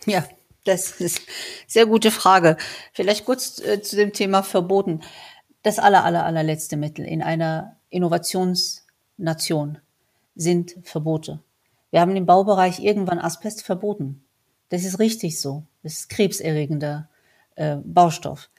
[0.05, 0.25] Ja,
[0.63, 1.27] das ist eine
[1.67, 2.57] sehr gute Frage.
[2.93, 5.01] Vielleicht kurz äh, zu dem Thema Verboten.
[5.63, 9.79] Das aller, aller, allerletzte Mittel in einer Innovationsnation
[10.35, 11.41] sind Verbote.
[11.89, 14.23] Wir haben im Baubereich irgendwann Asbest verboten.
[14.69, 15.63] Das ist richtig so.
[15.83, 17.09] Das ist krebserregender
[17.55, 18.49] äh, Baustoff.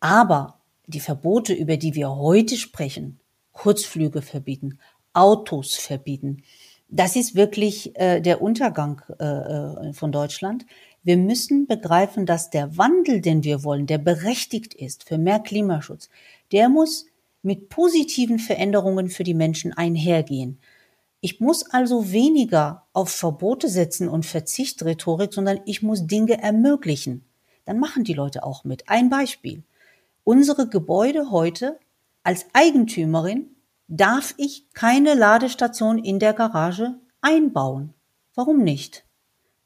[0.00, 3.20] Aber die Verbote, über die wir heute sprechen,
[3.52, 4.78] Kurzflüge verbieten,
[5.12, 6.42] Autos verbieten,
[6.88, 10.66] das ist wirklich äh, der Untergang äh, äh, von Deutschland.
[11.02, 16.08] Wir müssen begreifen, dass der Wandel, den wir wollen, der berechtigt ist für mehr Klimaschutz,
[16.52, 17.06] der muss
[17.42, 20.58] mit positiven Veränderungen für die Menschen einhergehen.
[21.20, 27.24] Ich muss also weniger auf Verbote setzen und Verzichtrhetorik, sondern ich muss Dinge ermöglichen.
[27.64, 28.88] Dann machen die Leute auch mit.
[28.88, 29.64] Ein Beispiel
[30.26, 31.78] unsere Gebäude heute
[32.24, 33.54] als Eigentümerin
[33.86, 37.94] darf ich keine Ladestation in der Garage einbauen.
[38.34, 39.04] Warum nicht?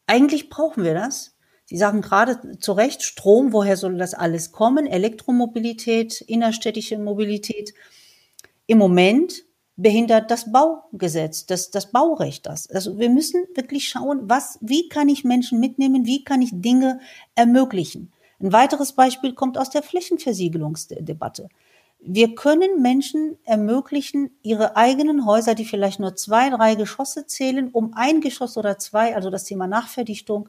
[0.06, 1.34] Eigentlich brauchen wir das.
[1.64, 4.86] Sie sagen gerade zu Recht, Strom, woher soll das alles kommen?
[4.86, 7.72] Elektromobilität, innerstädtische Mobilität.
[8.66, 9.44] Im Moment
[9.76, 12.68] behindert das Baugesetz, das, das Baurecht das.
[12.68, 17.00] Also wir müssen wirklich schauen, was, wie kann ich Menschen mitnehmen, wie kann ich Dinge
[17.34, 18.12] ermöglichen.
[18.40, 21.48] Ein weiteres Beispiel kommt aus der Flächenversiegelungsdebatte.
[22.02, 27.92] Wir können Menschen ermöglichen, ihre eigenen Häuser, die vielleicht nur zwei, drei Geschosse zählen, um
[27.94, 30.48] ein Geschoss oder zwei, also das Thema Nachverdichtung,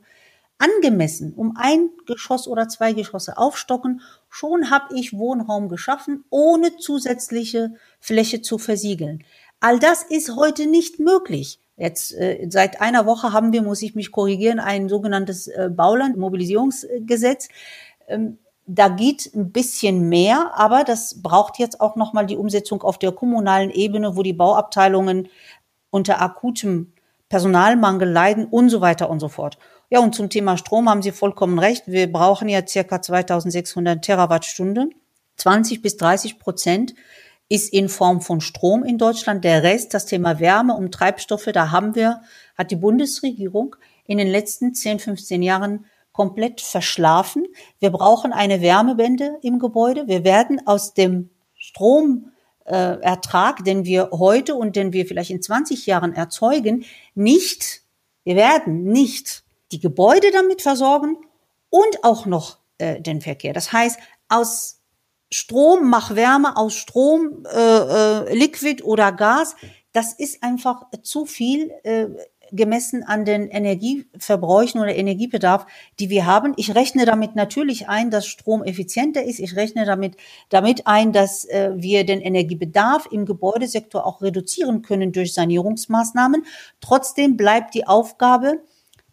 [0.58, 4.02] angemessen um ein Geschoss oder zwei Geschosse aufstocken.
[4.30, 9.24] Schon habe ich Wohnraum geschaffen, ohne zusätzliche Fläche zu versiegeln.
[9.62, 11.60] All das ist heute nicht möglich.
[11.78, 17.48] Jetzt äh, seit einer Woche haben wir, muss ich mich korrigieren, ein sogenanntes äh, Bauland-Mobilisierungsgesetz.
[18.08, 22.98] Ähm, da geht ein bisschen mehr, aber das braucht jetzt auch nochmal die Umsetzung auf
[22.98, 25.30] der kommunalen Ebene, wo die Bauabteilungen
[25.92, 26.94] unter akutem
[27.30, 29.58] Personalmangel leiden und so weiter und so fort.
[29.92, 31.84] Ja, und zum Thema Strom haben Sie vollkommen recht.
[31.86, 34.96] Wir brauchen ja circa 2600 Terawattstunden.
[35.38, 36.96] 20 bis 30 Prozent
[37.52, 39.44] ist in Form von Strom in Deutschland.
[39.44, 42.22] Der Rest, das Thema Wärme und Treibstoffe, da haben wir,
[42.58, 47.46] hat die Bundesregierung in den letzten 10, 15 Jahren komplett verschlafen.
[47.80, 50.08] Wir brauchen eine Wärmewende im Gebäude.
[50.08, 55.88] Wir werden aus dem Stromertrag, äh, den wir heute und den wir vielleicht in 20
[55.88, 56.86] Jahren erzeugen,
[57.16, 57.82] nicht,
[58.24, 61.18] wir werden nicht die Gebäude damit versorgen
[61.70, 63.52] und auch noch äh, den Verkehr.
[63.52, 64.81] Das heißt, aus
[65.34, 69.56] Strom mach Wärme aus Strom, äh, äh, Liquid oder Gas.
[69.94, 72.08] Das ist einfach zu viel äh,
[72.52, 75.66] gemessen an den Energieverbräuchen oder Energiebedarf,
[76.00, 76.54] die wir haben.
[76.58, 79.40] Ich rechne damit natürlich ein, dass Strom effizienter ist.
[79.40, 80.18] Ich rechne damit,
[80.50, 86.46] damit ein, dass äh, wir den Energiebedarf im Gebäudesektor auch reduzieren können durch Sanierungsmaßnahmen.
[86.82, 88.62] Trotzdem bleibt die Aufgabe,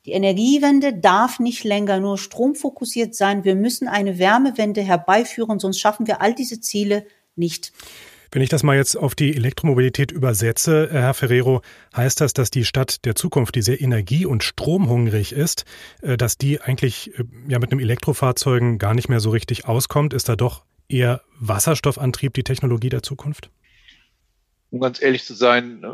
[0.09, 3.45] die Energiewende darf nicht länger nur stromfokussiert sein.
[3.45, 7.05] Wir müssen eine Wärmewende herbeiführen, sonst schaffen wir all diese Ziele
[7.37, 7.75] nicht.
[8.31, 11.61] Wenn ich das mal jetzt auf die Elektromobilität übersetze, Herr Ferrero,
[11.95, 15.67] heißt das, dass die Stadt der Zukunft, die sehr energie- und stromhungrig ist,
[16.01, 20.15] äh, dass die eigentlich äh, ja mit einem Elektrofahrzeugen gar nicht mehr so richtig auskommt?
[20.15, 23.51] Ist da doch eher Wasserstoffantrieb die Technologie der Zukunft?
[24.71, 25.89] Um ganz ehrlich zu sein, äh,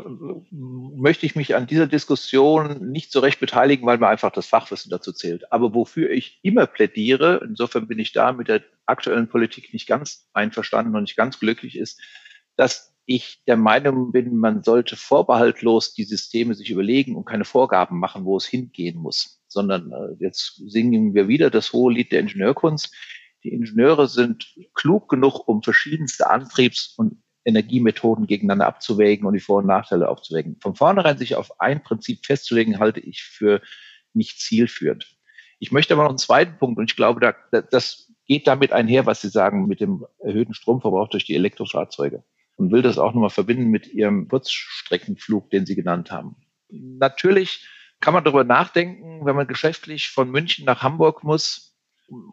[0.51, 4.89] möchte ich mich an dieser Diskussion nicht so recht beteiligen, weil mir einfach das Fachwissen
[4.89, 5.51] dazu zählt.
[5.51, 10.27] Aber wofür ich immer plädiere, insofern bin ich da mit der aktuellen Politik nicht ganz
[10.33, 12.01] einverstanden und nicht ganz glücklich ist,
[12.57, 17.99] dass ich der Meinung bin, man sollte vorbehaltlos die Systeme sich überlegen und keine Vorgaben
[17.99, 22.21] machen, wo es hingehen muss, sondern äh, jetzt singen wir wieder das hohe Lied der
[22.21, 22.93] Ingenieurkunst.
[23.43, 29.59] Die Ingenieure sind klug genug, um verschiedenste Antriebs- und Energiemethoden gegeneinander abzuwägen und die Vor-
[29.59, 30.57] und Nachteile aufzuwägen.
[30.61, 33.61] Von vornherein sich auf ein Prinzip festzulegen, halte ich für
[34.13, 35.15] nicht zielführend.
[35.59, 37.19] Ich möchte aber noch einen zweiten Punkt, und ich glaube,
[37.51, 42.23] da, das geht damit einher, was Sie sagen, mit dem erhöhten Stromverbrauch durch die Elektrofahrzeuge.
[42.57, 46.37] Und will das auch nochmal verbinden mit Ihrem Kurzstreckenflug, den Sie genannt haben.
[46.69, 47.67] Natürlich
[47.99, 51.74] kann man darüber nachdenken, wenn man geschäftlich von München nach Hamburg muss,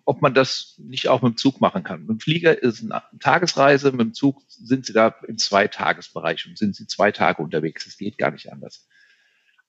[0.04, 2.00] ob man das nicht auch mit dem Zug machen kann.
[2.00, 6.58] Mit dem Flieger ist eine Tagesreise, mit dem Zug sind Sie da im Zweitagesbereich und
[6.58, 7.84] sind Sie zwei Tage unterwegs.
[7.84, 8.86] Das geht gar nicht anders.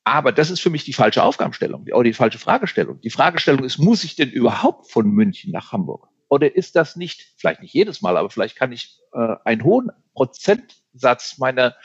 [0.04, 3.00] Aber das ist für mich die falsche Aufgabenstellung, oder die falsche Fragestellung.
[3.02, 6.10] Die Fragestellung ist, muss ich denn überhaupt von München nach Hamburg?
[6.28, 9.92] Oder ist das nicht, vielleicht nicht jedes Mal, aber vielleicht kann ich äh, einen hohen
[10.14, 11.76] Prozentsatz meiner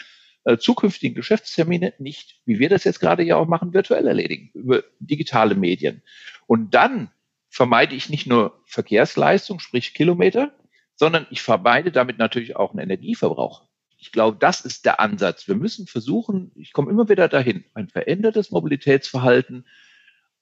[0.45, 4.83] äh, zukünftigen Geschäftstermine nicht, wie wir das jetzt gerade ja auch machen, virtuell erledigen, über
[4.99, 6.03] digitale Medien.
[6.47, 7.11] Und dann
[7.59, 10.53] vermeide ich nicht nur Verkehrsleistung, sprich Kilometer,
[10.95, 13.65] sondern ich vermeide damit natürlich auch einen Energieverbrauch.
[13.97, 15.49] Ich glaube, das ist der Ansatz.
[15.49, 19.67] Wir müssen versuchen, ich komme immer wieder dahin, ein verändertes Mobilitätsverhalten,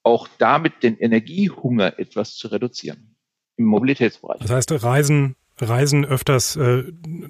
[0.03, 3.15] auch damit den Energiehunger etwas zu reduzieren
[3.55, 4.39] im Mobilitätsbereich.
[4.41, 6.83] Das heißt, Reisen, Reisen öfters äh,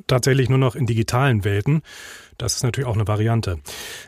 [0.08, 1.82] tatsächlich nur noch in digitalen Welten.
[2.38, 3.60] Das ist natürlich auch eine Variante.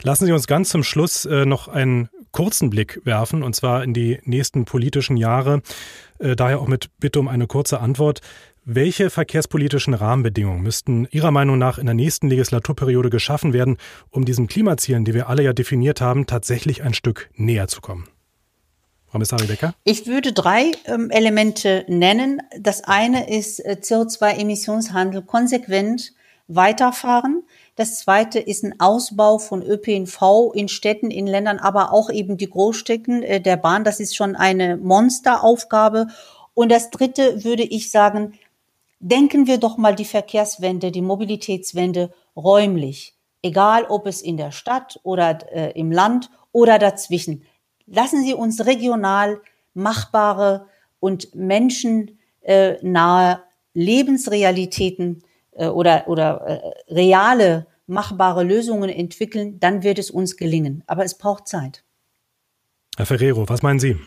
[0.04, 3.94] Lassen Sie uns ganz zum Schluss äh, noch einen kurzen Blick werfen, und zwar in
[3.94, 5.62] die nächsten politischen Jahre.
[6.20, 8.22] Äh, daher auch mit Bitte um eine kurze Antwort.
[8.66, 13.78] Welche verkehrspolitischen Rahmenbedingungen müssten Ihrer Meinung nach in der nächsten Legislaturperiode geschaffen werden,
[14.12, 18.08] um diesen Klimazielen, die wir alle ja definiert haben, tatsächlich ein Stück näher zu kommen?
[19.17, 19.74] Messari Becker?
[19.84, 22.41] Ich würde drei ähm, Elemente nennen.
[22.60, 26.13] Das eine ist äh, CO2-Emissionshandel konsequent
[26.48, 27.43] weiterfahren.
[27.76, 32.50] Das zweite ist ein Ausbau von ÖPNV in Städten, in Ländern, aber auch eben die
[32.50, 33.84] Großstädten äh, der Bahn.
[33.84, 36.08] Das ist schon eine Monsteraufgabe.
[36.54, 38.34] Und das dritte würde ich sagen,
[39.00, 45.00] Denken wir doch mal die Verkehrswende, die Mobilitätswende räumlich, egal ob es in der Stadt
[45.04, 47.45] oder äh, im Land oder dazwischen.
[47.91, 49.41] Lassen Sie uns regional
[49.73, 50.67] machbare
[50.99, 53.38] und menschennahe äh,
[53.73, 56.41] Lebensrealitäten äh, oder, oder
[56.88, 60.84] äh, reale machbare Lösungen entwickeln, dann wird es uns gelingen.
[60.88, 61.84] Aber es braucht Zeit.
[62.97, 63.97] Herr Ferrero, was meinen Sie?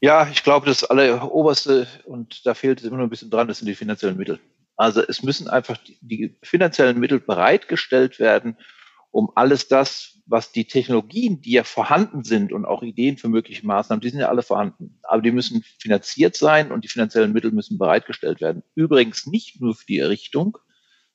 [0.00, 3.58] Ja, ich glaube, das alleroberste, und da fehlt es immer noch ein bisschen dran, das
[3.58, 4.40] sind die finanziellen Mittel.
[4.76, 8.56] Also es müssen einfach die, die finanziellen Mittel bereitgestellt werden,
[9.10, 13.66] um alles das, was die Technologien, die ja vorhanden sind und auch Ideen für mögliche
[13.66, 14.98] Maßnahmen, die sind ja alle vorhanden.
[15.02, 18.62] Aber die müssen finanziert sein und die finanziellen Mittel müssen bereitgestellt werden.
[18.74, 20.56] Übrigens nicht nur für die Errichtung,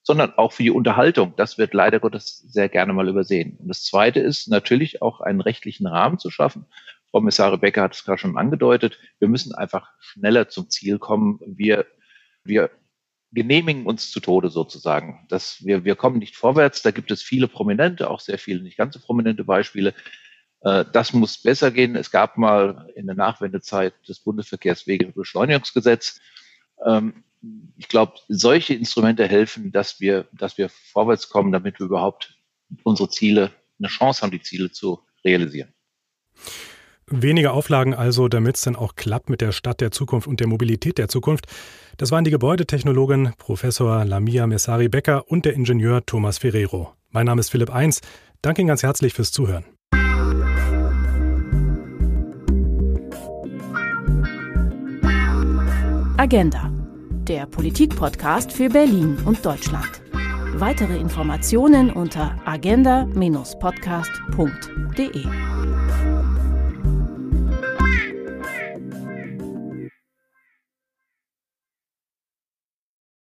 [0.04, 1.34] sondern auch für die Unterhaltung.
[1.38, 3.58] Das wird leider Gottes sehr gerne mal übersehen.
[3.58, 6.66] Und das Zweite ist natürlich auch einen rechtlichen Rahmen zu schaffen,
[7.16, 11.40] Kommissare Becker hat es gerade schon angedeutet, wir müssen einfach schneller zum Ziel kommen.
[11.46, 11.86] Wir,
[12.44, 12.70] wir
[13.36, 15.26] genehmigen uns zu Tode sozusagen.
[15.30, 16.82] Das, wir, wir kommen nicht vorwärts.
[16.82, 19.94] Da gibt es viele prominente, auch sehr viele nicht ganz so prominente Beispiele.
[20.62, 21.96] Äh, das muss besser gehen.
[21.96, 26.20] Es gab mal in der Nachwendezeit das Bundesverkehrswegebeschleunigungsgesetz.
[26.84, 27.24] Ähm,
[27.78, 32.36] ich glaube, solche Instrumente helfen, dass wir, dass wir vorwärts kommen, damit wir überhaupt
[32.84, 35.74] unsere Ziele, eine Chance haben, die Ziele zu realisieren.
[37.08, 40.48] Weniger Auflagen also, damit es dann auch klappt mit der Stadt der Zukunft und der
[40.48, 41.46] Mobilität der Zukunft.
[41.98, 46.94] Das waren die Gebäudetechnologin Professor Lamia Messari Becker und der Ingenieur Thomas Ferrero.
[47.12, 48.02] Mein Name ist Philipp Eins.
[48.42, 49.66] Danke Ihnen ganz herzlich fürs Zuhören.
[56.18, 56.72] Agenda,
[57.28, 60.02] der Politikpodcast für Berlin und Deutschland.
[60.56, 65.26] Weitere Informationen unter agenda-podcast.de.